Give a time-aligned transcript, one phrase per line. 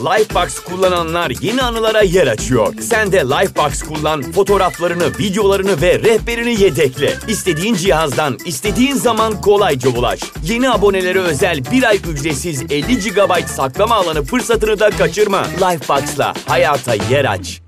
[0.00, 2.74] Lifebox kullananlar yeni anılara yer açıyor.
[2.80, 7.14] Sen de Lifebox kullan, fotoğraflarını, videolarını ve rehberini yedekle.
[7.28, 10.20] İstediğin cihazdan, istediğin zaman kolayca ulaş.
[10.44, 15.42] Yeni abonelere özel bir ay ücretsiz 50 GB saklama alanı fırsatını da kaçırma.
[15.44, 17.60] Lifebox'la hayata yer aç.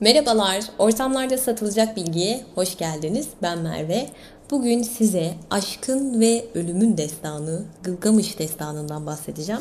[0.00, 3.28] Merhabalar, ortamlarda satılacak bilgiye hoş geldiniz.
[3.42, 4.08] Ben Merve.
[4.50, 9.60] Bugün size aşkın ve ölümün destanı, Gılgamış destanından bahsedeceğim.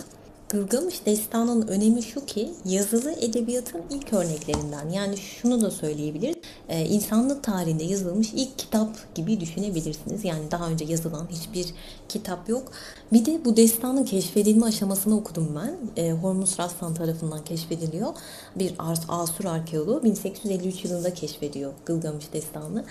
[0.49, 4.89] Gılgamış destanının önemi şu ki yazılı edebiyatın ilk örneklerinden.
[4.89, 6.35] Yani şunu da söyleyebiliriz.
[6.69, 10.25] Ee, insanlık tarihinde yazılmış ilk kitap gibi düşünebilirsiniz.
[10.25, 11.73] Yani daha önce yazılan hiçbir
[12.09, 12.71] kitap yok.
[13.13, 16.03] Bir de bu destanın keşfedilme aşamasını okudum ben.
[16.03, 18.13] E, Hormuz Rastan tarafından keşfediliyor.
[18.55, 18.73] Bir
[19.07, 22.85] Asur arkeoloğu 1853 yılında keşfediyor Gılgamış destanı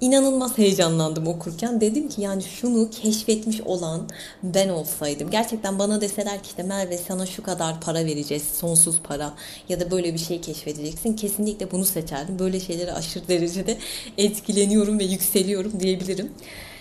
[0.00, 1.80] inanılmaz heyecanlandım okurken.
[1.80, 4.08] Dedim ki yani şunu keşfetmiş olan
[4.42, 5.30] ben olsaydım.
[5.30, 8.42] Gerçekten bana deseler ki işte Merve sana şu kadar para vereceğiz.
[8.42, 9.34] Sonsuz para
[9.68, 11.16] ya da böyle bir şey keşfedeceksin.
[11.16, 12.38] Kesinlikle bunu seçerdim.
[12.38, 13.76] Böyle şeylere aşırı derecede
[14.18, 16.32] etkileniyorum ve yükseliyorum diyebilirim.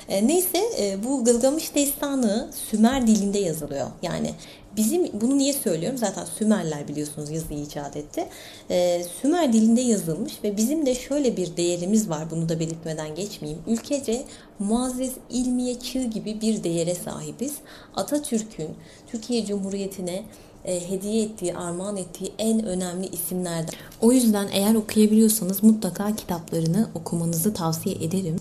[0.09, 3.87] E, neyse e, bu Gılgamış destanı Sümer dilinde yazılıyor.
[4.01, 4.31] Yani
[4.77, 5.97] bizim bunu niye söylüyorum?
[5.97, 8.27] Zaten Sümerler biliyorsunuz yazıyı icat etti.
[8.69, 12.31] E, Sümer dilinde yazılmış ve bizim de şöyle bir değerimiz var.
[12.31, 13.61] Bunu da belirtmeden geçmeyeyim.
[13.67, 14.23] Ülkece
[14.59, 17.53] muazzez ilmiye çığ gibi bir değere sahibiz.
[17.95, 18.69] Atatürk'ün
[19.11, 20.23] Türkiye Cumhuriyeti'ne
[20.65, 23.73] e, hediye ettiği, armağan ettiği en önemli isimlerden.
[24.01, 28.35] O yüzden eğer okuyabiliyorsanız mutlaka kitaplarını okumanızı tavsiye ederim.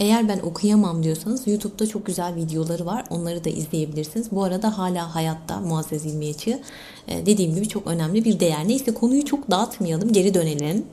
[0.00, 3.04] Eğer ben okuyamam diyorsanız YouTube'da çok güzel videoları var.
[3.10, 4.30] Onları da izleyebilirsiniz.
[4.30, 6.62] Bu arada hala hayatta Muazzez İlmiyeçi.
[7.08, 8.68] Ee, dediğim gibi çok önemli bir değer.
[8.68, 10.12] Neyse konuyu çok dağıtmayalım.
[10.12, 10.84] Geri dönelim.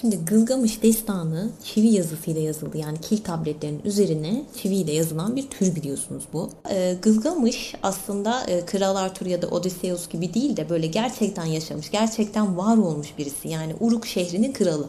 [0.00, 2.78] Şimdi Gılgamış destanı çivi yazısıyla yazıldı.
[2.78, 6.50] Yani kil tabletlerinin üzerine çiviyle yazılan bir tür biliyorsunuz bu.
[6.70, 11.90] Ee, Gılgamış aslında e, Kral Arthur ya da Odysseus gibi değil de böyle gerçekten yaşamış,
[11.90, 13.48] gerçekten var olmuş birisi.
[13.48, 14.88] Yani Uruk şehrinin kralı.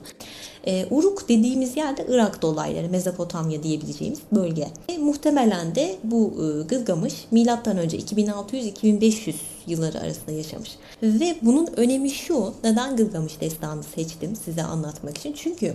[0.68, 4.68] E, Uruk dediğimiz yerde Irak dolayları, Mezopotamya diyebileceğimiz bölge.
[4.90, 9.34] E, muhtemelen de bu e, Gılgamış milattan önce 2600-2500
[9.68, 10.70] yılları arasında yaşamış.
[11.04, 15.34] Ve bunun önemi şu, neden Gılgamış destanı seçtim size anlatmak için?
[15.34, 15.74] Çünkü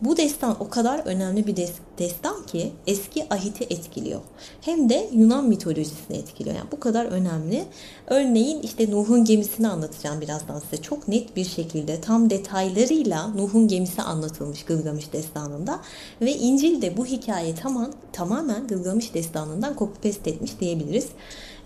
[0.00, 1.56] bu destan o kadar önemli bir
[1.98, 4.20] destan ki eski ahiti etkiliyor.
[4.60, 6.56] Hem de Yunan mitolojisini etkiliyor.
[6.56, 7.64] Yani bu kadar önemli.
[8.06, 10.82] Örneğin işte Nuh'un gemisini anlatacağım birazdan size.
[10.82, 15.80] Çok net bir şekilde tam detaylarıyla Nuh'un gemisi anlatılmış Gılgamış destanında.
[16.20, 21.08] Ve İncil de bu hikayeyi tamam, tamamen Gılgamış destanından copy paste etmiş diyebiliriz.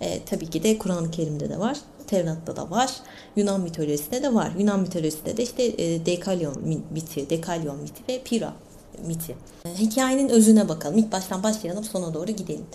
[0.00, 1.78] E, tabii ki de Kur'an-ı Kerim'de de var.
[2.06, 2.90] Tevrat'ta da var.
[3.36, 4.52] Yunan mitolojisinde de var.
[4.58, 6.56] Yunan mitolojisinde de işte e, Dekalyon
[6.90, 8.52] miti, Dekalyon miti ve Pira
[9.06, 9.36] miti.
[9.64, 10.98] E, hikayenin özüne bakalım.
[10.98, 12.66] İlk baştan başlayalım sona doğru gidelim.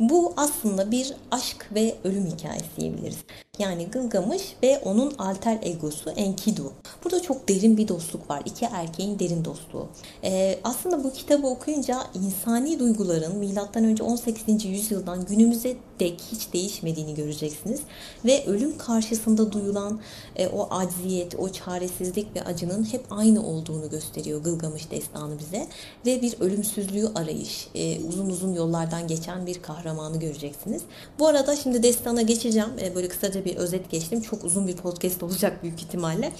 [0.00, 3.18] Bu aslında bir aşk ve ölüm hikayesi diyebiliriz.
[3.58, 6.72] Yani Gılgamış ve onun alter egosu Enkidu.
[7.04, 8.42] Burada çok derin bir dostluk var.
[8.44, 9.88] İki erkeğin derin dostluğu.
[10.24, 13.40] Ee, aslında bu kitabı okuyunca insani duyguların
[13.84, 14.64] önce 18.
[14.64, 17.80] yüzyıldan günümüze dek hiç değişmediğini göreceksiniz.
[18.24, 20.00] Ve ölüm karşısında duyulan
[20.36, 25.66] e, o acziyet, o çaresizlik ve acının hep aynı olduğunu gösteriyor Gılgamış destanı bize.
[26.06, 30.82] Ve bir ölümsüzlüğü arayış, e, uzun uzun yollardan geçen bir kahramanı göreceksiniz.
[31.18, 32.68] Bu arada şimdi destana geçeceğim.
[32.80, 34.20] E, böyle kısaca bir özet geçtim.
[34.20, 36.32] Çok uzun bir podcast olacak büyük ihtimalle.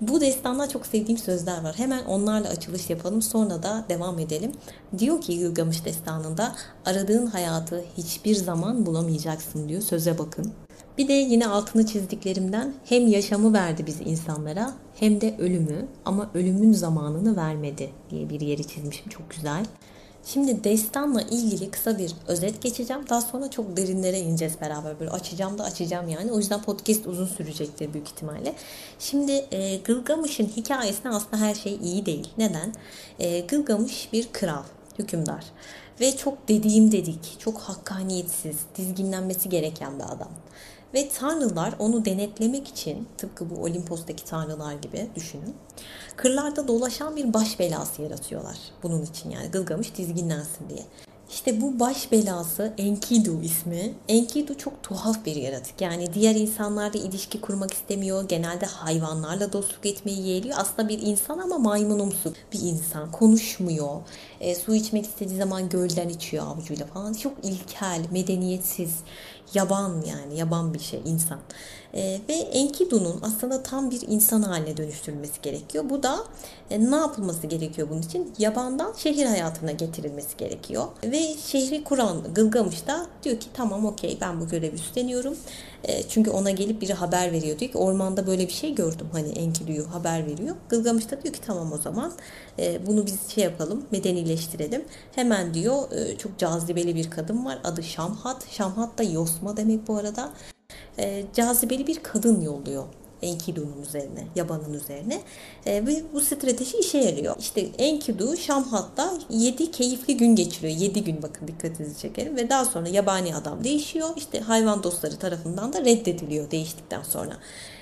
[0.00, 1.74] Bu destanda çok sevdiğim sözler var.
[1.78, 3.22] Hemen onlarla açılış yapalım.
[3.22, 4.52] Sonra da devam edelim.
[4.98, 9.82] Diyor ki Gılgamış destanında aradığın hayatı hiçbir zaman bulamayacaksın diyor.
[9.82, 10.52] Söze bakın.
[10.98, 16.72] Bir de yine altını çizdiklerimden hem yaşamı verdi biz insanlara hem de ölümü ama ölümün
[16.72, 19.66] zamanını vermedi diye bir yeri çizmişim çok güzel.
[20.26, 23.02] Şimdi destanla ilgili kısa bir özet geçeceğim.
[23.08, 25.00] Daha sonra çok derinlere ineceğiz beraber.
[25.00, 26.32] Böyle açacağım da açacağım yani.
[26.32, 28.54] O yüzden podcast uzun sürecektir büyük ihtimalle.
[28.98, 32.28] Şimdi e, Gılgamış'ın hikayesinde aslında her şey iyi değil.
[32.38, 32.74] Neden?
[33.18, 34.62] E, Gılgamış bir kral,
[34.98, 35.44] hükümdar.
[36.00, 40.30] Ve çok dediğim dedik, çok hakkaniyetsiz, dizginlenmesi gereken bir adam.
[40.94, 45.54] Ve tanrılar onu denetlemek için tıpkı bu Olimpos'taki tanrılar gibi düşünün.
[46.16, 48.56] Kırlarda dolaşan bir baş belası yaratıyorlar.
[48.82, 50.82] Bunun için yani Gılgamış dizginlensin diye.
[51.30, 53.94] İşte bu baş belası Enkidu ismi.
[54.08, 55.80] Enkidu çok tuhaf bir yaratık.
[55.80, 58.28] Yani diğer insanlarla ilişki kurmak istemiyor.
[58.28, 60.56] Genelde hayvanlarla dostluk etmeyi yeğliyor.
[60.58, 63.12] Aslında bir insan ama maymunumsu bir insan.
[63.12, 64.00] Konuşmuyor.
[64.40, 67.12] E, su içmek istediği zaman gölden içiyor avucuyla falan.
[67.12, 68.94] Çok ilkel, medeniyetsiz.
[69.54, 71.38] Yaban yani yaban bir şey insan.
[71.94, 75.84] E, ve Enkidu'nun aslında tam bir insan haline dönüştürülmesi gerekiyor.
[75.90, 76.18] Bu da
[76.70, 78.34] e, ne yapılması gerekiyor bunun için?
[78.38, 80.86] Yabandan şehir hayatına getirilmesi gerekiyor.
[81.04, 85.36] Ve şehri kuran Gılgamış da diyor ki tamam okey ben bu görevi üstleniyorum.
[85.84, 87.58] E, çünkü ona gelip biri haber veriyor.
[87.58, 89.06] Diyor ki ormanda böyle bir şey gördüm.
[89.12, 90.56] Hani Enkidu'yu haber veriyor.
[90.68, 92.12] Gılgamış da diyor ki tamam o zaman
[92.58, 94.84] e, bunu biz şey yapalım medenileştirelim.
[95.14, 97.58] Hemen diyor e, çok cazibeli bir kadın var.
[97.64, 98.50] Adı Şamhat.
[98.50, 100.32] Şamhat da Yosma demek bu arada.
[100.98, 102.84] E, cazibeli bir kadın yolluyor
[103.22, 105.20] Enkidu'nun üzerine, yabanın üzerine.
[105.66, 107.36] E, ve bu strateji işe yarıyor.
[107.38, 110.78] İşte Enkidu Şamhat'ta 7 keyifli gün geçiriyor.
[110.78, 112.36] 7 gün bakın dikkatinizi çekerim.
[112.36, 114.08] Ve daha sonra yabani adam değişiyor.
[114.16, 117.36] İşte hayvan dostları tarafından da reddediliyor değiştikten sonra.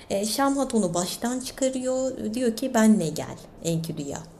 [0.09, 2.33] E, Şamhat onu baştan çıkarıyor.
[2.33, 4.34] Diyor ki benle gel Enkidu'ya.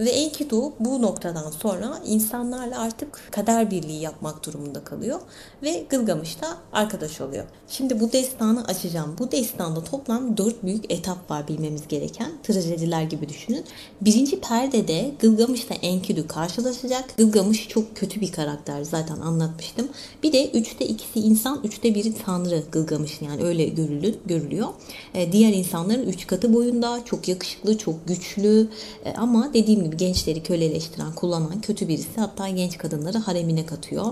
[0.00, 5.20] Ve Enkidu bu noktadan sonra insanlarla artık kader birliği yapmak durumunda kalıyor.
[5.62, 7.44] Ve Gılgamış da arkadaş oluyor.
[7.68, 9.16] Şimdi bu destanı açacağım.
[9.18, 12.32] Bu destanda toplam dört büyük etap var bilmemiz gereken.
[12.42, 13.64] Trajediler gibi düşünün.
[14.00, 17.16] Birinci perdede Gılgamış'la Enkidu karşılaşacak.
[17.16, 19.88] Gılgamış çok kötü bir karakter zaten anlatmıştım.
[20.22, 24.68] Bir de üçte ikisi insan, üçte biri tanrı Gılgamış yani öyle görülür, görülüyor.
[25.14, 28.68] Ee, diğer insanların üç katı boyunda çok yakışıklı, çok güçlü
[29.04, 32.20] ee, ama dediğim gibi gençleri köleleştiren, kullanan kötü birisi.
[32.20, 34.06] Hatta genç kadınları haremine katıyor.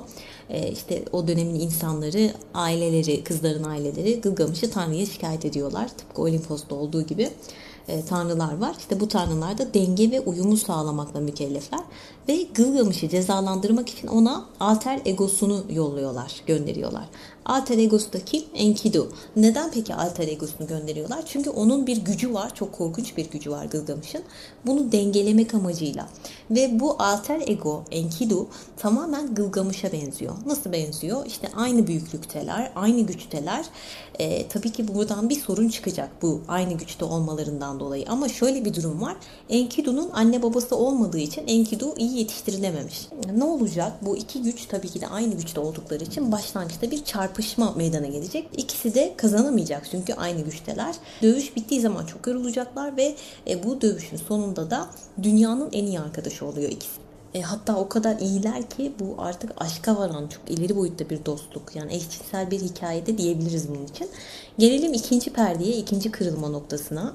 [0.51, 5.89] Ee, işte o dönemin insanları, aileleri, kızların aileleri Gılgamış'ı Tanrı'ya şikayet ediyorlar.
[5.89, 7.31] Tıpkı Olimpos'ta olduğu gibi
[7.88, 8.76] e, tanrılar var.
[8.79, 11.81] İşte bu tanrılar da denge ve uyumu sağlamakla mükellefler.
[12.29, 17.05] Ve Gılgamış'ı cezalandırmak için ona alter egosunu yolluyorlar, gönderiyorlar.
[17.44, 18.43] Alter egosu da kim?
[18.55, 19.12] Enkidu.
[19.37, 21.23] Neden peki alter egosunu gönderiyorlar?
[21.26, 22.55] Çünkü onun bir gücü var.
[22.55, 24.23] Çok korkunç bir gücü var Gılgamış'ın.
[24.67, 26.08] Bunu dengelemek amacıyla.
[26.50, 28.46] Ve bu alter ego Enkidu
[28.76, 30.34] tamamen Gılgamış'a benziyor.
[30.46, 31.26] Nasıl benziyor?
[31.26, 33.64] İşte aynı büyüklükteler, aynı güçteler.
[34.19, 38.05] Ee, tabii ki buradan bir sorun çıkacak bu aynı güçte olmalarından dolayı.
[38.09, 39.17] Ama şöyle bir durum var.
[39.49, 43.09] Enkidu'nun anne babası olmadığı için Enkidu iyi yetiştirilememiş.
[43.37, 43.93] Ne olacak?
[44.03, 48.49] Bu iki güç tabii ki de aynı güçte oldukları için başlangıçta bir çarpışma meydana gelecek.
[48.57, 50.95] İkisi de kazanamayacak çünkü aynı güçteler.
[51.23, 53.15] Dövüş bittiği zaman çok yorulacaklar ve
[53.49, 54.87] e, bu dövüşün sonunda da
[55.23, 57.09] dünyanın en iyi arkadaşı oluyor ikisi.
[57.35, 61.77] E, hatta o kadar iyiler ki bu artık aşka varan çok ileri boyutta bir dostluk.
[61.77, 64.09] Yani eşcinsel bir hikayede diyebiliriz bunun için.
[64.59, 67.15] Gelelim ikinci perdeye, ikinci kırılma noktasına.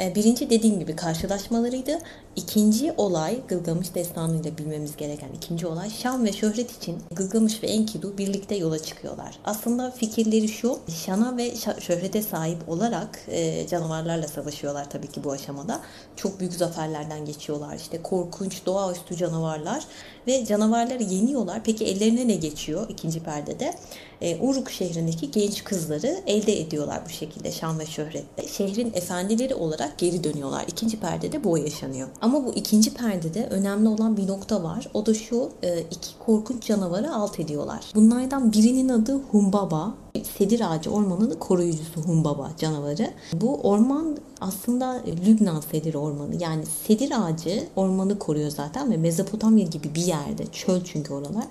[0.00, 1.98] E, birinci dediğim gibi karşılaşmalarıydı.
[2.36, 8.18] İkinci olay Gılgamış destanıyla bilmemiz gereken ikinci olay Şan ve şöhret için Gılgamış ve Enkidu
[8.18, 9.38] birlikte yola çıkıyorlar.
[9.44, 15.80] Aslında fikirleri şu şana ve şöhrete sahip olarak e, canavarlarla savaşıyorlar tabii ki bu aşamada.
[16.16, 17.76] Çok büyük zaferlerden geçiyorlar.
[17.76, 19.84] İşte korkunç doğaüstü canavarlar
[20.26, 21.60] ve canavarları yeniyorlar.
[21.64, 23.74] Peki ellerine ne geçiyor ikinci perdede?
[24.20, 28.48] E, Uruk şehrindeki genç kızları elde ediyorlar bu şekilde şan ve şöhretle.
[28.48, 30.64] Şehrin efendileri olarak geri dönüyorlar.
[30.68, 32.08] İkinci perdede bu yaşanıyor.
[32.20, 34.88] Ama bu ikinci perdede önemli olan bir nokta var.
[34.94, 37.84] O da şu e, iki korkunç canavarı alt ediyorlar.
[37.94, 39.94] Bunlardan birinin adı Humbaba.
[40.38, 43.10] Sedir ağacı ormanının koruyucusu Humbaba canavarı.
[43.32, 46.42] Bu orman aslında Lübnan sedir ormanı.
[46.42, 50.46] Yani sedir ağacı ormanı koruyor zaten ve Mezopotamya gibi bir yerde.
[50.52, 51.46] Çöl çünkü oralar.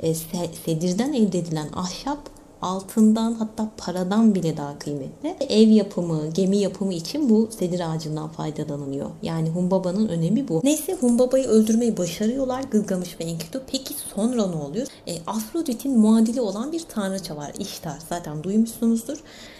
[0.00, 0.14] E,
[0.64, 5.36] sedirden elde edilen ahşap altından hatta paradan bile daha kıymetli.
[5.48, 9.10] Ev yapımı, gemi yapımı için bu sedir ağacından faydalanılıyor.
[9.22, 10.60] Yani Humbaba'nın önemi bu.
[10.64, 13.62] Neyse Humbaba'yı öldürmeyi başarıyorlar Gılgamış ve Enkidu.
[13.66, 14.86] Peki sonra ne oluyor?
[15.06, 17.52] E, Afrodit'in muadili olan bir tanrıça var.
[17.58, 17.98] İştar.
[18.08, 19.18] Zaten duymuşsunuzdur.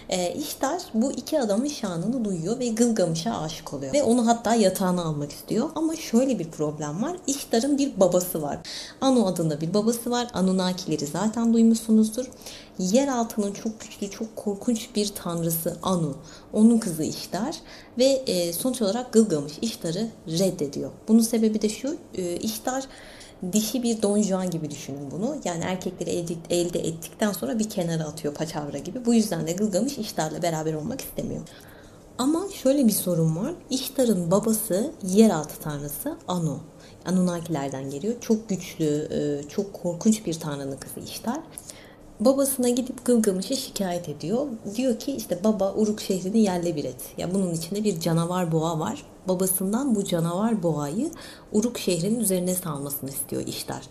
[0.09, 3.93] E, İştar bu iki adamın şanını duyuyor ve Gılgamış'a aşık oluyor.
[3.93, 5.69] Ve onu hatta yatağına almak istiyor.
[5.75, 7.17] Ama şöyle bir problem var.
[7.27, 8.57] İştar'ın bir babası var.
[9.01, 10.27] Anu adında bir babası var.
[10.33, 12.25] Anunnakileri zaten duymuşsunuzdur.
[12.79, 16.17] Yer altının çok güçlü, çok korkunç bir tanrısı Anu.
[16.53, 17.55] Onun kızı İştar
[17.97, 20.91] ve e, sonuç olarak Gılgamış İştar'ı reddediyor.
[21.07, 21.97] Bunun sebebi de şu.
[22.15, 22.83] E, İştar
[23.53, 25.37] dişi bir Don Juan gibi düşünün bunu.
[25.45, 29.05] Yani erkekleri elde, elde ettikten sonra bir kenara atıyor paçavra gibi.
[29.05, 31.41] Bu yüzden de Gılgamış İştar'la beraber olmak istemiyor.
[32.17, 33.53] Ama şöyle bir sorun var.
[33.69, 36.59] İştar'ın babası yeraltı tanrısı Anu.
[37.05, 38.13] Anunnakilerden geliyor.
[38.21, 41.39] Çok güçlü, e, çok korkunç bir tanrının kızı İştar
[42.25, 44.47] babasına gidip Gılgamış'a şikayet ediyor.
[44.75, 47.13] Diyor ki işte baba Uruk şehrini yerle bir et.
[47.17, 49.03] Ya bunun içinde bir canavar boğa var.
[49.27, 51.11] Babasından bu canavar boğayı
[51.51, 53.81] Uruk şehrinin üzerine salmasını istiyor işler.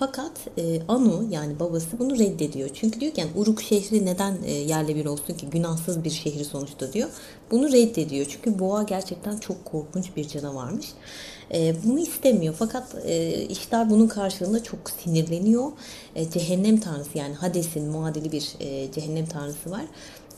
[0.00, 2.70] Fakat e, Anu yani babası bunu reddediyor.
[2.74, 6.44] Çünkü diyor ki yani Uruk şehri neden e, yerle bir olsun ki günahsız bir şehri
[6.44, 7.08] sonuçta diyor.
[7.50, 8.26] Bunu reddediyor.
[8.28, 10.86] Çünkü boğa gerçekten çok korkunç bir canavarmış.
[11.54, 12.54] E, bunu istemiyor.
[12.58, 15.72] Fakat e, İştar bunun karşılığında çok sinirleniyor.
[16.14, 19.84] E, cehennem tanrısı yani Hades'in muadili bir e, cehennem tanrısı var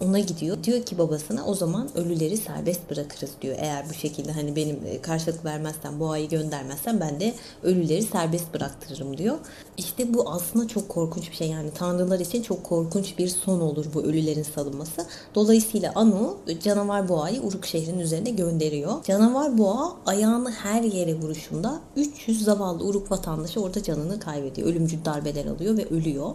[0.02, 0.64] ona gidiyor.
[0.64, 3.56] Diyor ki babasına o zaman ölüleri serbest bırakırız diyor.
[3.58, 9.18] Eğer bu şekilde hani benim e, karşılık vermezsen boğayı göndermezsen ben de ölüleri serbest bıraktırırım
[9.18, 9.38] diyor.
[9.76, 11.48] İşte bu aslında çok korkunç bir şey.
[11.48, 15.06] Yani tanrılar için çok korkunç bir son olur bu ölülerin salınması.
[15.34, 19.04] Dolayısıyla Anu canavar boğayı Uruk şehrinin üzerine gönderiyor.
[19.04, 24.68] Canavar boğa ayağını her yere vuruşunda 300 zavallı Uruk vatandaşı orada canını kaybediyor.
[24.68, 26.34] Ölümcül darbeler alıyor ve ölüyor.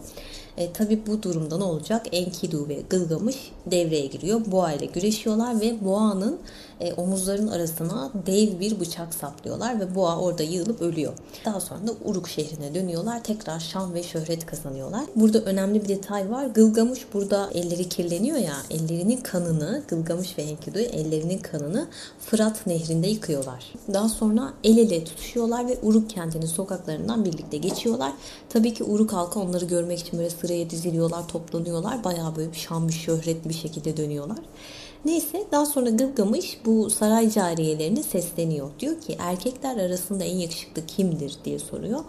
[0.58, 2.06] E, tabii bu durumda ne olacak?
[2.12, 4.42] Enkidu ve Gılgamış devreye giriyor.
[4.46, 6.40] Boğa ile güreşiyorlar ve boğanın
[6.82, 11.14] e, omuzların arasına dev bir bıçak saplıyorlar ve boğa orada yığılıp ölüyor.
[11.46, 13.24] Daha sonra da Uruk şehrine dönüyorlar.
[13.24, 15.04] Tekrar şan ve şöhret kazanıyorlar.
[15.16, 16.46] Burada önemli bir detay var.
[16.46, 21.88] Gılgamış burada elleri kirleniyor ya ellerinin kanını Gılgamış ve Enkidu ellerinin kanını
[22.20, 23.74] Fırat nehrinde yıkıyorlar.
[23.94, 28.14] Daha sonra el ele tutuşuyorlar ve Uruk kentinin sokaklarından birlikte geçiyorlar.
[28.50, 32.04] Tabii ki Uruk halkı onları görmek için böyle sıraya diziliyorlar, toplanıyorlar.
[32.04, 34.38] Bayağı böyle şan bir şöhretli bir şekilde dönüyorlar.
[35.06, 38.70] Neyse daha sonra Gılgamış bu saray cariyelerine sesleniyor.
[38.80, 42.00] Diyor ki erkekler arasında en yakışıklı kimdir diye soruyor.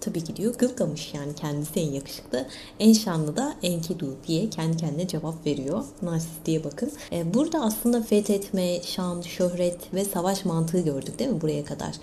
[0.00, 2.46] Tabii ki diyor Gılgamış yani kendisi en yakışıklı.
[2.80, 5.84] En şanlı da Enkidu diye kendi kendine cevap veriyor.
[6.02, 6.92] Narsist diye bakın.
[7.12, 11.94] E, burada aslında fethetme, şan, şöhret ve savaş mantığı gördük değil mi buraya kadar?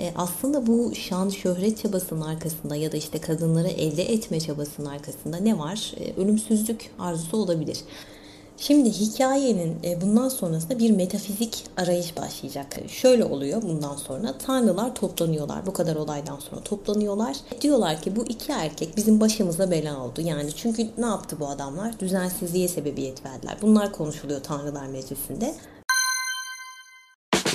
[0.00, 5.36] E, aslında bu şan, şöhret çabasının arkasında ya da işte kadınları elde etme çabasının arkasında
[5.36, 5.92] ne var?
[6.00, 7.78] E, ölümsüzlük arzusu olabilir.
[8.60, 12.66] Şimdi hikayenin e, bundan sonrasında bir metafizik arayış başlayacak.
[12.88, 14.38] Şöyle oluyor bundan sonra.
[14.38, 15.66] Tanrılar toplanıyorlar.
[15.66, 17.36] Bu kadar olaydan sonra toplanıyorlar.
[17.60, 20.20] Diyorlar ki bu iki erkek bizim başımıza bela oldu.
[20.20, 22.00] Yani çünkü ne yaptı bu adamlar?
[22.00, 23.58] Düzensizliğe sebebiyet verdiler.
[23.62, 25.54] Bunlar konuşuluyor Tanrılar Meclisi'nde.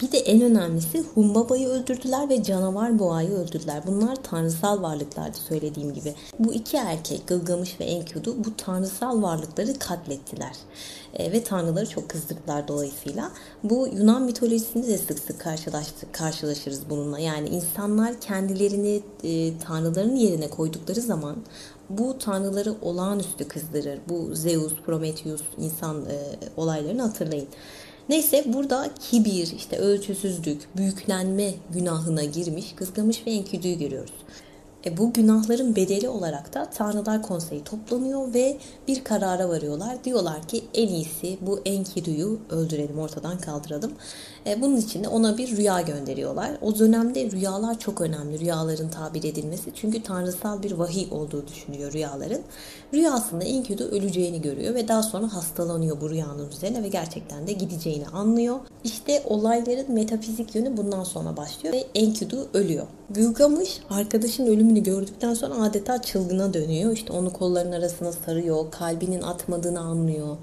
[0.00, 3.82] Bir de en önemlisi Humbaba'yı öldürdüler ve canavar boğayı öldürdüler.
[3.86, 6.14] Bunlar tanrısal varlıklardı söylediğim gibi.
[6.38, 10.56] Bu iki erkek Gılgamış ve Enkidu bu tanrısal varlıkları katlettiler.
[11.14, 13.30] E, ve tanrıları çok kızdırdılar dolayısıyla.
[13.64, 17.18] Bu Yunan mitolojisinde de sık sık karşılaştık, karşılaşırız bununla.
[17.18, 21.36] Yani insanlar kendilerini e, tanrıların yerine koydukları zaman
[21.90, 23.98] bu tanrıları olağanüstü kızdırır.
[24.08, 26.16] Bu Zeus, Prometheus insan e,
[26.56, 27.48] olaylarını hatırlayın.
[28.08, 34.14] Neyse burada kibir, işte ölçüsüzlük, büyüklenme günahına girmiş Kızgamış ve Enkidu'yu görüyoruz.
[34.86, 38.56] E bu günahların bedeli olarak da Tanrılar Konseyi toplanıyor ve
[38.88, 40.04] bir karara varıyorlar.
[40.04, 43.92] Diyorlar ki en iyisi bu Enkidu'yu öldürelim, ortadan kaldıralım.
[44.46, 46.50] E bunun için de ona bir rüya gönderiyorlar.
[46.62, 49.70] O dönemde rüyalar çok önemli, rüyaların tabir edilmesi.
[49.74, 52.40] Çünkü tanrısal bir vahiy olduğu düşünüyor rüyaların.
[52.94, 58.06] Rüyasında Enkidu öleceğini görüyor ve daha sonra hastalanıyor bu rüyanın üzerine ve gerçekten de gideceğini
[58.06, 58.56] anlıyor.
[58.84, 62.86] İşte olayların metafizik yönü bundan sonra başlıyor ve Enkidu ölüyor.
[63.10, 66.92] Gılgamış arkadaşın ölümünü gördükten sonra adeta çılgına dönüyor.
[66.92, 70.36] İşte onu kolların arasına sarıyor, kalbinin atmadığını anlıyor.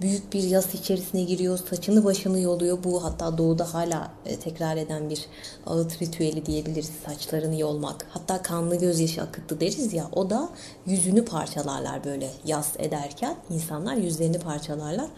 [0.00, 2.78] Büyük bir yas içerisine giriyor, saçını başını yoluyor.
[2.84, 5.26] Bu hatta doğuda hala e, tekrar eden bir
[5.66, 6.90] ağıt ritüeli diyebiliriz.
[7.06, 8.06] Saçlarını yolmak.
[8.10, 10.08] Hatta kanlı gözyaşı akıttı deriz ya.
[10.12, 10.48] O da
[10.86, 13.36] yüzünü parçalarlar böyle yas ederken.
[13.50, 15.08] insanlar yüzlerini parçalarlar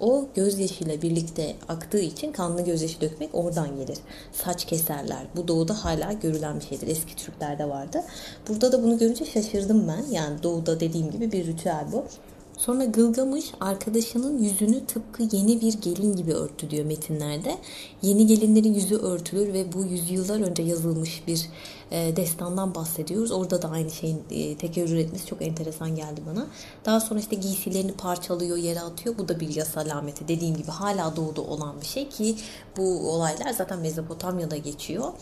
[0.00, 3.98] o gözyaşıyla birlikte aktığı için kanlı gözyaşı dökmek oradan gelir.
[4.32, 5.26] Saç keserler.
[5.36, 6.88] Bu doğuda hala görülen bir şeydir.
[6.88, 8.02] Eski Türklerde vardı.
[8.48, 10.14] Burada da bunu görünce şaşırdım ben.
[10.14, 12.04] Yani doğuda dediğim gibi bir ritüel bu.
[12.60, 17.58] Sonra Gılgamış arkadaşının yüzünü tıpkı yeni bir gelin gibi örttü diyor metinlerde.
[18.02, 21.48] Yeni gelinlerin yüzü örtülür ve bu yüzyıllar önce yazılmış bir
[21.90, 23.32] e, destandan bahsediyoruz.
[23.32, 26.46] Orada da aynı şeyin e, tekerrür etmesi çok enteresan geldi bana.
[26.84, 29.18] Daha sonra işte giysilerini parçalıyor, yere atıyor.
[29.18, 30.28] Bu da bir yas alameti.
[30.28, 32.36] Dediğim gibi hala doğuda olan bir şey ki
[32.76, 35.12] bu olaylar zaten Mezopotamya'da geçiyor.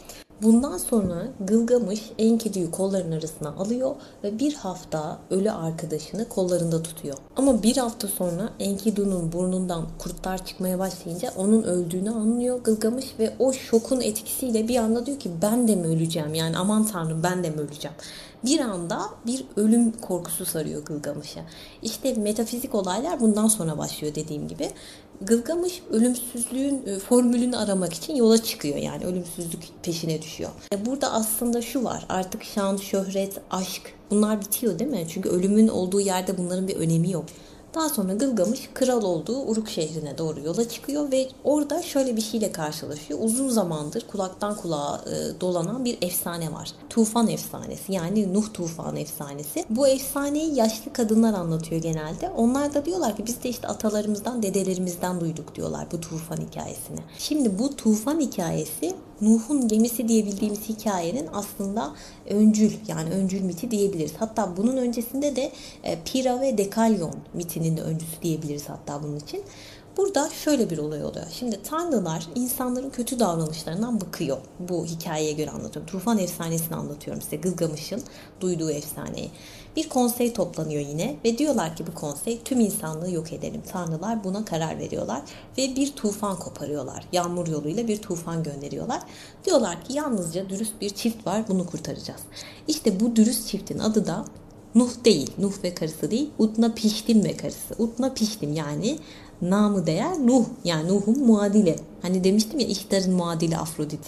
[0.42, 7.16] Bundan sonra Gılgamış Enkidu'yu kollarının arasına alıyor ve bir hafta ölü arkadaşını kollarında tutuyor.
[7.36, 13.52] Ama bir hafta sonra Enkidu'nun burnundan kurtlar çıkmaya başlayınca onun öldüğünü anlıyor Gılgamış ve o
[13.52, 17.50] şokun etkisiyle bir anda diyor ki ben de mi öleceğim yani aman tanrım ben de
[17.50, 17.96] mi öleceğim.
[18.44, 21.40] Bir anda bir ölüm korkusu sarıyor Gılgamış'a.
[21.82, 24.70] İşte metafizik olaylar bundan sonra başlıyor dediğim gibi.
[25.20, 30.50] Gılgamış ölümsüzlüğün e, formülünü aramak için yola çıkıyor yani ölümsüzlük peşine düşüyor.
[30.72, 35.06] E, burada aslında şu var artık şan, şöhret, aşk bunlar bitiyor değil mi?
[35.08, 37.24] Çünkü ölümün olduğu yerde bunların bir önemi yok.
[37.74, 42.52] Daha sonra Gılgamış kral olduğu Uruk şehrine doğru yola çıkıyor ve orada şöyle bir şeyle
[42.52, 43.20] karşılaşıyor.
[43.22, 46.70] Uzun zamandır kulaktan kulağa e, dolanan bir efsane var.
[46.90, 49.64] Tufan efsanesi yani Nuh tufan efsanesi.
[49.70, 52.30] Bu efsaneyi yaşlı kadınlar anlatıyor genelde.
[52.36, 57.00] Onlar da diyorlar ki biz de işte atalarımızdan, dedelerimizden duyduk diyorlar bu tufan hikayesini.
[57.18, 61.94] Şimdi bu tufan hikayesi Nuh'un gemisi diye bildiğimiz hikayenin aslında
[62.30, 64.12] öncül yani öncül miti diyebiliriz.
[64.18, 67.14] Hatta bunun öncesinde de e, Pira ve Dekalyon
[67.58, 69.42] mitinin de öncüsü diyebiliriz hatta bunun için.
[69.96, 71.26] Burada şöyle bir olay oluyor.
[71.30, 74.38] Şimdi tanrılar insanların kötü davranışlarından bıkıyor.
[74.58, 75.92] Bu hikayeye göre anlatıyorum.
[75.92, 77.36] Tufan efsanesini anlatıyorum size.
[77.36, 78.02] Gılgamış'ın
[78.40, 79.30] duyduğu efsaneyi.
[79.76, 83.62] Bir konsey toplanıyor yine ve diyorlar ki bu konsey tüm insanlığı yok edelim.
[83.72, 85.22] Tanrılar buna karar veriyorlar
[85.58, 87.04] ve bir tufan koparıyorlar.
[87.12, 89.00] Yağmur yoluyla bir tufan gönderiyorlar.
[89.44, 92.20] Diyorlar ki yalnızca dürüst bir çift var bunu kurtaracağız.
[92.68, 94.24] İşte bu dürüst çiftin adı da
[94.74, 97.74] Nuh değil, Nuh ve karısı değil, Utna Piştim ve karısı.
[97.78, 98.98] Utna Piştim yani
[99.42, 101.76] namı değer Nuh yani Nuh'un muadili.
[102.02, 104.00] Hani demiştim ya İhtar'ın muadili Afrodit.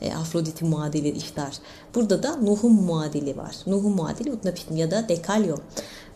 [0.00, 1.54] E, Afrodit'in muadili İhtar.
[1.94, 3.56] Burada da Nuh'un muadili var.
[3.66, 5.56] Nuh'un muadili Utnapishtim ya da Dekalyo.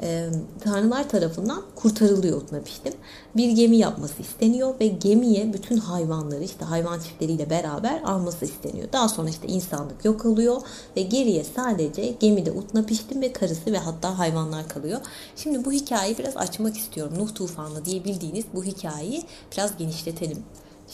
[0.03, 0.29] E,
[0.61, 2.93] tanrılar tarafından kurtarılıyor Utnapishtim.
[3.37, 8.88] Bir gemi yapması isteniyor ve gemiye bütün hayvanları işte hayvan çiftleriyle beraber alması isteniyor.
[8.93, 10.62] Daha sonra işte insanlık yok oluyor
[10.97, 15.00] ve geriye sadece gemide Utnapishtim ve karısı ve hatta hayvanlar kalıyor.
[15.37, 17.14] Şimdi bu hikayeyi biraz açmak istiyorum.
[17.19, 19.23] Nuh tufanı diye bildiğiniz bu hikayeyi
[19.53, 20.45] biraz genişletelim.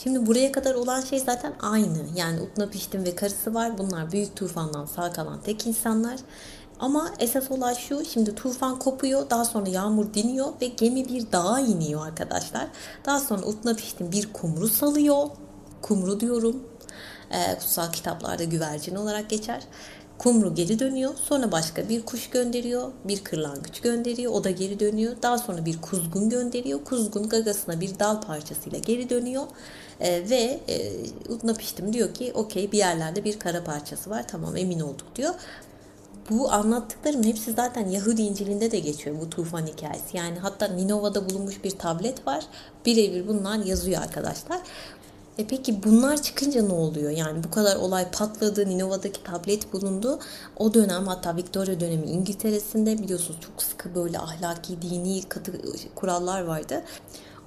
[0.03, 1.97] Şimdi buraya kadar olan şey zaten aynı.
[2.15, 3.77] Yani Utna Piştin ve karısı var.
[3.77, 6.19] Bunlar büyük tufandan sağ kalan tek insanlar.
[6.79, 11.59] Ama esas olay şu, şimdi tufan kopuyor, daha sonra yağmur diniyor ve gemi bir dağa
[11.59, 12.67] iniyor arkadaşlar.
[13.05, 15.27] Daha sonra Utna Piştin bir kumru salıyor.
[15.81, 16.63] Kumru diyorum.
[17.31, 19.63] Ee, kutsal kitaplarda güvercin olarak geçer.
[20.21, 21.13] Kumru geri dönüyor.
[21.23, 22.91] Sonra başka bir kuş gönderiyor.
[23.05, 24.33] Bir kırlangıç gönderiyor.
[24.33, 25.15] O da geri dönüyor.
[25.21, 26.83] Daha sonra bir kuzgun gönderiyor.
[26.83, 29.43] Kuzgun gagasına bir dal parçasıyla geri dönüyor.
[29.99, 30.59] E, ve
[31.47, 34.25] e, Piştim diyor ki okey bir yerlerde bir kara parçası var.
[34.27, 35.33] Tamam emin olduk diyor.
[36.29, 40.17] Bu anlattıklarım hepsi zaten Yahudi İncil'inde de geçiyor bu tufan hikayesi.
[40.17, 42.45] Yani hatta Ninova'da bulunmuş bir tablet var.
[42.85, 44.59] Birebir bunlar yazıyor arkadaşlar.
[45.37, 47.11] E peki bunlar çıkınca ne oluyor?
[47.11, 50.19] Yani bu kadar olay patladı, Ninova'daki tablet bulundu.
[50.57, 55.51] O dönem hatta Victoria dönemi İngiltere'sinde biliyorsunuz çok sıkı böyle ahlaki, dini katı
[55.95, 56.83] kurallar vardı.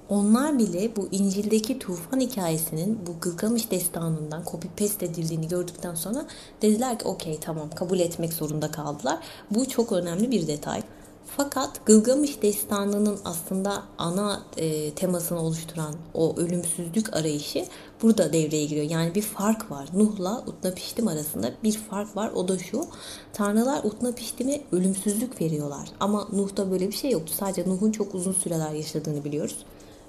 [0.09, 6.25] Onlar bile bu İncil'deki tufan hikayesinin bu Gılgamış destanından copy paste edildiğini gördükten sonra
[6.61, 9.19] dediler ki okey tamam kabul etmek zorunda kaldılar.
[9.51, 10.83] Bu çok önemli bir detay.
[11.25, 17.65] Fakat Gılgamış destanının aslında ana e, temasını oluşturan o ölümsüzlük arayışı
[18.01, 18.89] burada devreye giriyor.
[18.89, 19.89] Yani bir fark var.
[19.93, 22.31] Nuh'la Utnapiştim arasında bir fark var.
[22.35, 22.85] O da şu.
[23.33, 25.89] Tanrılar Utnapiştim'e ölümsüzlük veriyorlar.
[25.99, 27.33] Ama Nuh'ta böyle bir şey yoktu.
[27.37, 29.57] Sadece Nuh'un çok uzun süreler yaşadığını biliyoruz.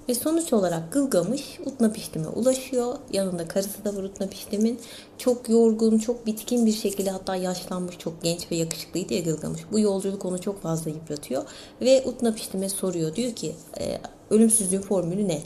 [0.09, 2.95] Ve sonuç olarak Gılgamış Utnapiştim'e ulaşıyor.
[3.13, 4.79] Yanında karısı da var Utnapiştim'in.
[5.17, 9.61] Çok yorgun, çok bitkin bir şekilde hatta yaşlanmış, çok genç ve yakışıklıydı ya Gılgamış.
[9.71, 11.43] Bu yolculuk onu çok fazla yıpratıyor.
[11.81, 13.15] Ve Utnapiştim'e soruyor.
[13.15, 15.41] Diyor ki e, ölümsüzlüğün formülü ne?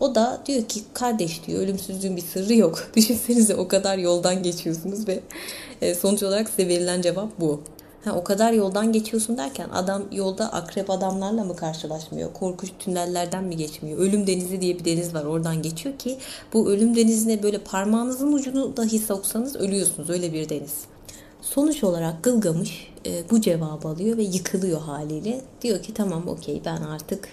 [0.00, 2.88] O da diyor ki kardeş diyor ölümsüzlüğün bir sırrı yok.
[2.96, 5.20] Düşünsenize o kadar yoldan geçiyorsunuz ve
[5.80, 7.60] e, sonuç olarak size verilen cevap bu.
[8.04, 12.32] Ha, o kadar yoldan geçiyorsun derken adam yolda akrep adamlarla mı karşılaşmıyor?
[12.32, 13.98] Korkunç tünellerden mi geçmiyor?
[13.98, 16.18] Ölüm denizi diye bir deniz var oradan geçiyor ki
[16.52, 20.74] bu ölüm denizine böyle parmağınızın ucunu dahi soksanız ölüyorsunuz öyle bir deniz.
[21.42, 25.40] Sonuç olarak Gılgamış e, bu cevabı alıyor ve yıkılıyor haliyle.
[25.62, 27.28] Diyor ki tamam okey ben artık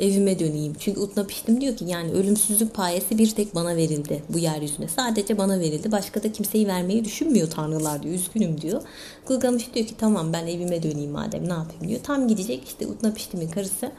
[0.00, 0.74] evime döneyim.
[0.78, 4.88] Çünkü Utnapiştim diyor ki yani ölümsüzlük payesi bir tek bana verildi bu yeryüzüne.
[4.88, 5.92] Sadece bana verildi.
[5.92, 8.14] Başka da kimseyi vermeyi düşünmüyor tanrılar diyor.
[8.14, 8.82] Üzgünüm diyor.
[9.26, 12.00] Gılgamış diyor ki tamam ben evime döneyim madem ne yapayım diyor.
[12.02, 13.92] Tam gidecek işte Utnapiştim'in karısı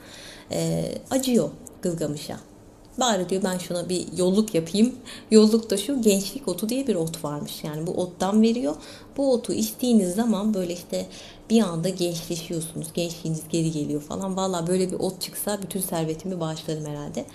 [0.51, 1.49] e, acıyor
[1.81, 2.39] Gılgamış'a.
[2.99, 4.95] Bari diyor ben şuna bir yolluk yapayım.
[5.31, 7.63] Yolluk da şu gençlik otu diye bir ot varmış.
[7.63, 8.75] Yani bu ottan veriyor.
[9.17, 11.05] Bu otu içtiğiniz zaman böyle işte
[11.49, 12.87] bir anda gençleşiyorsunuz.
[12.93, 14.37] Gençliğiniz geri geliyor falan.
[14.37, 17.25] Valla böyle bir ot çıksa bütün servetimi bağışlarım herhalde.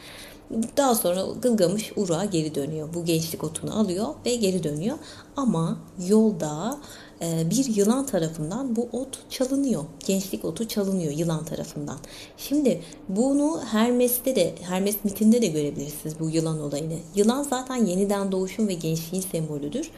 [0.77, 2.95] Daha sonra Gılgamış Ur'a geri dönüyor.
[2.95, 4.99] Bu gençlik otunu alıyor ve geri dönüyor.
[5.37, 6.79] Ama yolda
[7.21, 9.85] bir yılan tarafından bu ot çalınıyor.
[10.07, 11.99] Gençlik otu çalınıyor yılan tarafından.
[12.37, 16.99] Şimdi bunu Hermes'te de Hermes mitinde de görebilirsiniz bu yılan olayını.
[17.15, 19.91] Yılan zaten yeniden doğuşun ve gençliğin sembolüdür.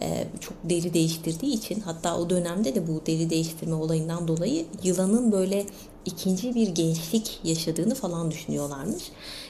[0.00, 5.32] E, çok deri değiştirdiği için hatta o dönemde de bu deri değiştirme olayından dolayı yılanın
[5.32, 5.66] böyle
[6.06, 9.02] ikinci bir gençlik yaşadığını falan düşünüyorlarmış.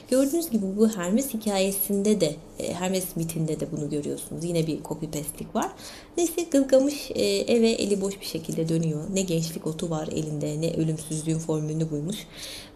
[0.09, 4.43] Gördüğünüz gibi bu Hermes hikayesinde de, e, Hermes mitinde de bunu görüyorsunuz.
[4.43, 5.71] Yine bir copy paste'lik var.
[6.17, 9.03] Neyse Gılgamış e, eve eli boş bir şekilde dönüyor.
[9.13, 12.17] Ne gençlik otu var elinde ne ölümsüzlüğün formülünü buymuş.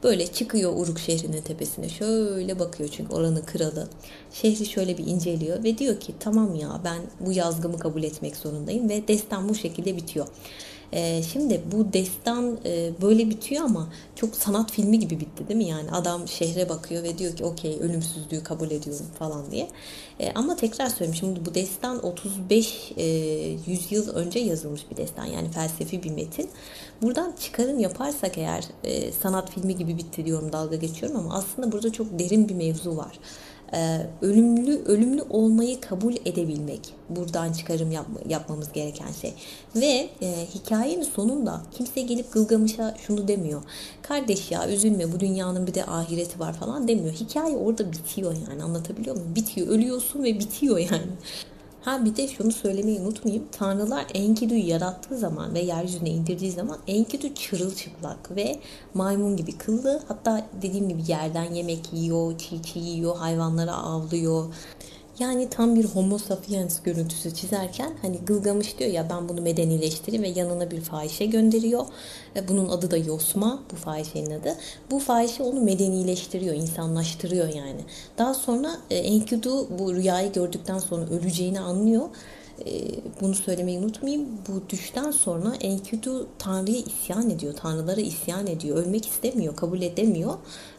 [0.03, 3.87] Böyle çıkıyor Uruk şehrinin tepesine şöyle bakıyor çünkü oranın kralı.
[4.33, 8.89] Şehri şöyle bir inceliyor ve diyor ki tamam ya ben bu yazgımı kabul etmek zorundayım
[8.89, 10.27] ve destan bu şekilde bitiyor.
[10.93, 15.67] E, şimdi bu destan e, böyle bitiyor ama çok sanat filmi gibi bitti değil mi?
[15.67, 19.67] Yani adam şehre bakıyor ve diyor ki okey ölümsüzlüğü kabul ediyorum falan diye.
[20.19, 23.05] E, ama tekrar söyleyeyim şimdi bu destan 35 e,
[23.67, 26.49] yüzyıl önce yazılmış bir destan yani felsefi bir metin.
[27.01, 31.91] Buradan çıkarım yaparsak eğer e, sanat filmi gibi bitti diyorum dalga geçiyorum ama aslında burada
[31.91, 33.19] çok derin bir mevzu var
[33.73, 36.93] e, ölümlü ölümlü olmayı kabul edebilmek.
[37.09, 39.33] Buradan çıkarım yapma, yapmamız gereken şey.
[39.75, 43.61] Ve e, hikayenin sonunda kimse gelip Gılgamış'a şunu demiyor.
[44.01, 47.13] Kardeş ya üzülme bu dünyanın bir de ahireti var falan demiyor.
[47.13, 49.35] Hikaye orada bitiyor yani anlatabiliyor muyum?
[49.35, 51.07] Bitiyor ölüyorsun ve bitiyor yani
[51.81, 53.45] Ha bir de şunu söylemeyi unutmayayım.
[53.51, 58.59] Tanrılar Enkidu'yu yarattığı zaman ve yeryüzüne indirdiği zaman Enkidu çırılçıplak ve
[58.93, 60.01] maymun gibi kıllı.
[60.07, 64.53] Hatta dediğim gibi yerden yemek yiyor, çiğ çiğ yiyor, hayvanlara avlıyor.
[65.19, 70.27] Yani tam bir homo sapiens görüntüsü çizerken hani Gılgamış diyor ya ben bunu medenileştireyim ve
[70.27, 71.85] yanına bir fahişe gönderiyor.
[72.35, 74.55] E, bunun adı da Yosma bu fahişenin adı.
[74.91, 77.81] Bu fahişe onu medenileştiriyor, insanlaştırıyor yani.
[78.17, 82.09] Daha sonra e, Enkidu bu rüyayı gördükten sonra öleceğini anlıyor
[83.21, 84.27] bunu söylemeyi unutmayayım.
[84.47, 87.53] Bu düşten sonra Enkidu Tanrı'ya isyan ediyor.
[87.53, 88.77] Tanrılara isyan ediyor.
[88.77, 90.33] Ölmek istemiyor, kabul edemiyor.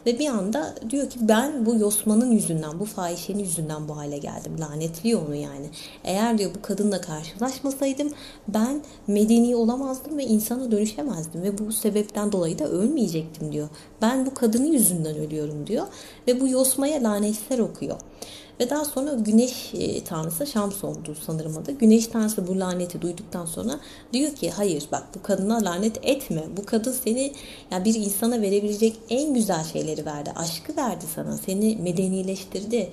[0.05, 4.59] Ve bir anda diyor ki ben bu Yosman'ın yüzünden, bu fahişenin yüzünden bu hale geldim.
[4.59, 5.69] Lanetliyor onu yani.
[6.03, 8.11] Eğer diyor bu kadınla karşılaşmasaydım
[8.47, 11.41] ben medeni olamazdım ve insana dönüşemezdim.
[11.41, 13.69] Ve bu sebepten dolayı da ölmeyecektim diyor.
[14.01, 15.87] Ben bu kadının yüzünden ölüyorum diyor.
[16.27, 17.97] Ve bu Yosma'ya lanetler okuyor.
[18.59, 21.71] Ve daha sonra güneş e, tanrısı Şams oldu sanırım adı.
[21.71, 23.79] Güneş tanrısı bu laneti duyduktan sonra
[24.13, 26.43] diyor ki hayır bak bu kadına lanet etme.
[26.57, 27.33] Bu kadın seni
[27.71, 30.31] yani bir insana verebilecek en güzel şeyleri verdi.
[30.35, 31.37] Aşkı verdi sana.
[31.37, 32.91] Seni medenileştirdi.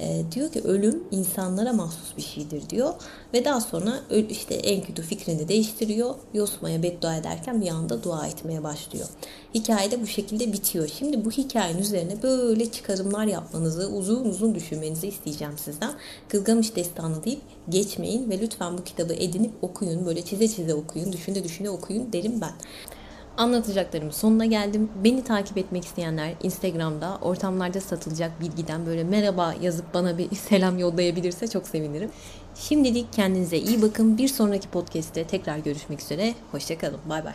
[0.00, 2.94] E, diyor ki ölüm insanlara mahsus bir şeydir diyor.
[3.34, 6.14] Ve daha sonra işte Enkidu fikrini değiştiriyor.
[6.34, 9.08] Yosma'ya beddua ederken bir anda dua etmeye başlıyor.
[9.54, 10.88] Hikaye de bu şekilde bitiyor.
[10.98, 15.92] Şimdi bu hikayenin üzerine böyle çıkarımlar yapmanızı, uzun uzun düşünmenizi isteyeceğim sizden.
[16.28, 20.06] Gılgamış Destanı deyip geçmeyin ve lütfen bu kitabı edinip okuyun.
[20.06, 22.52] Böyle çize çize okuyun, düşüne düşüne okuyun derim ben.
[23.38, 24.90] Anlatacaklarımın sonuna geldim.
[25.04, 31.48] Beni takip etmek isteyenler Instagram'da ortamlarda satılacak bilgiden böyle merhaba yazıp bana bir selam yollayabilirse
[31.48, 32.10] çok sevinirim.
[32.54, 34.18] Şimdilik kendinize iyi bakın.
[34.18, 36.34] Bir sonraki podcast'te tekrar görüşmek üzere.
[36.52, 37.00] Hoşçakalın.
[37.08, 37.34] Bay bay.